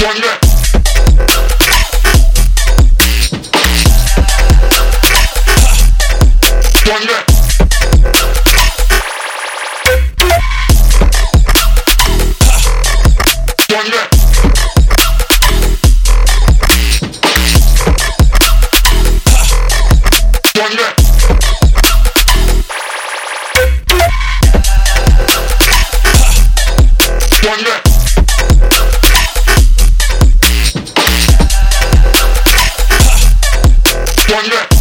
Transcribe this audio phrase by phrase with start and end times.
[0.00, 0.48] one that
[34.30, 34.78] Wonder.